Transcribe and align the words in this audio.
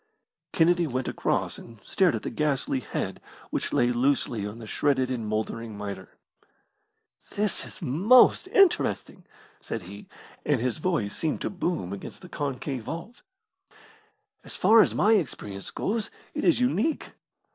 Kennedy 0.51 0.87
went 0.87 1.07
across, 1.07 1.59
and 1.59 1.79
stared 1.85 2.15
at 2.15 2.23
the 2.23 2.31
ghastly 2.31 2.79
head 2.79 3.21
which 3.51 3.71
lay 3.71 3.91
loosely 3.91 4.47
on 4.47 4.57
the 4.57 4.65
shredded 4.65 5.11
and 5.11 5.27
mouldering 5.27 5.77
mitre. 5.77 6.17
"This 7.35 7.63
is 7.67 7.83
most 7.83 8.47
interesting," 8.47 9.25
said 9.59 9.83
he, 9.83 10.07
and 10.43 10.59
his 10.59 10.79
voice 10.79 11.15
seemed 11.15 11.41
to 11.41 11.51
boom 11.51 11.93
against 11.93 12.23
the 12.23 12.29
concave 12.29 12.85
vault. 12.85 13.21
"As 14.43 14.55
far 14.55 14.81
as 14.81 14.95
my 14.95 15.13
experience 15.13 15.69
goes, 15.69 16.09
it 16.33 16.43
is 16.43 16.59
unique. 16.59 17.11